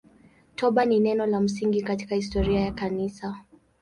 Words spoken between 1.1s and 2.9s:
la msingi katika historia ya